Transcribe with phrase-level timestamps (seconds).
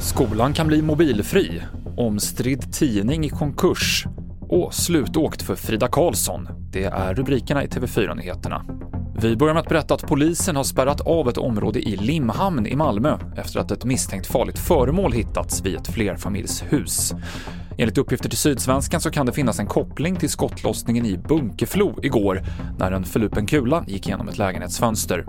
[0.00, 1.62] Skolan kan bli mobilfri,
[1.96, 4.04] omstridd tidning i konkurs
[4.40, 6.48] och slutåkt för Frida Karlsson.
[6.72, 8.64] Det är rubrikerna i TV4-nyheterna.
[9.22, 12.76] Vi börjar med att berätta att polisen har spärrat av ett område i Limhamn i
[12.76, 17.14] Malmö efter att ett misstänkt farligt föremål hittats vid ett flerfamiljshus.
[17.78, 22.42] Enligt uppgifter till Sydsvenskan så kan det finnas en koppling till skottlossningen i Bunkeflo igår
[22.78, 25.26] när en förlupen kula gick genom ett lägenhetsfönster.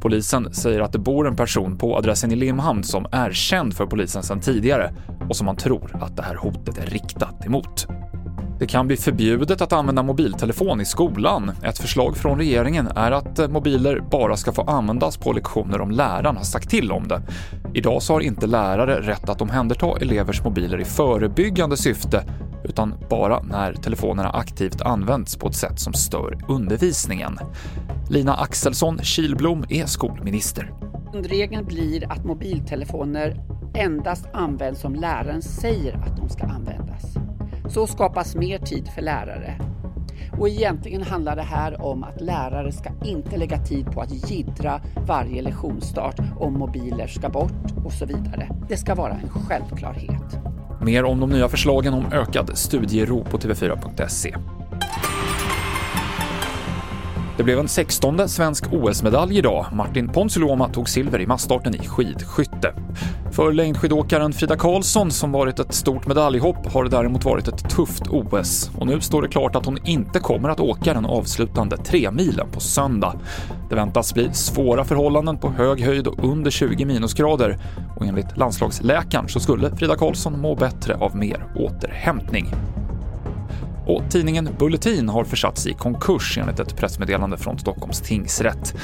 [0.00, 3.86] Polisen säger att det bor en person på adressen i Limhamn som är känd för
[3.86, 4.94] polisen sedan tidigare
[5.28, 7.86] och som man tror att det här hotet är riktat emot.
[8.62, 11.52] Det kan bli förbjudet att använda mobiltelefon i skolan.
[11.62, 15.90] Ett förslag från regeringen är att eh, mobiler bara ska få användas på lektioner om
[15.90, 17.22] läraren har sagt till om det.
[17.74, 22.24] Idag så har inte lärare rätt att omhänderta elevers mobiler i förebyggande syfte,
[22.64, 27.38] utan bara när telefonerna aktivt används på ett sätt som stör undervisningen.
[28.10, 30.72] Lina Axelsson Kilblom är skolminister.
[31.12, 33.36] Grundregeln blir att mobiltelefoner
[33.74, 37.16] endast används som läraren säger att de ska användas.
[37.74, 39.60] Så skapas mer tid för lärare.
[40.38, 44.80] Och egentligen handlar det här om att lärare ska inte lägga tid på att gidra
[45.06, 48.48] varje lektionsstart om mobiler ska bort och så vidare.
[48.68, 50.38] Det ska vara en självklarhet.
[50.80, 54.34] Mer om de nya förslagen om ökad studiero på tv4.se.
[57.42, 59.66] Det blev en 16 svensk OS-medalj idag.
[59.72, 62.74] Martin Ponsiluoma tog silver i massstarten i skidskytte.
[63.32, 68.02] För längdskidåkaren Frida Karlsson, som varit ett stort medaljhopp, har det däremot varit ett tufft
[68.10, 68.70] OS.
[68.78, 72.60] Och nu står det klart att hon inte kommer att åka den avslutande tremilen på
[72.60, 73.20] söndag.
[73.68, 77.58] Det väntas bli svåra förhållanden på hög höjd och under 20 minusgrader.
[77.96, 82.46] Och enligt landslagsläkaren så skulle Frida Karlsson må bättre av mer återhämtning.
[83.92, 88.74] Och tidningen Bulletin har försatts i konkurs enligt ett pressmeddelande från Stockholms tingsrätt.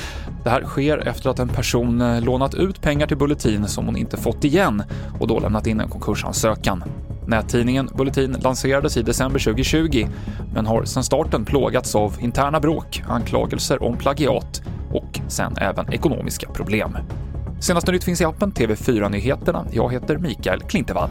[0.44, 3.96] Det här sker efter att en person eh, lånat ut pengar till Bulletin som hon
[3.96, 4.82] inte fått igen
[5.20, 6.84] och då lämnat in en konkursansökan.
[7.26, 10.06] Nättidningen Bulletin lanserades i december 2020
[10.54, 16.50] men har sedan starten plågats av interna bråk, anklagelser om plagiat och sen även ekonomiska
[16.50, 16.97] problem.
[17.60, 19.66] Senaste nytt finns i appen TV4 Nyheterna.
[19.72, 21.10] Jag heter Mikael Klintevall.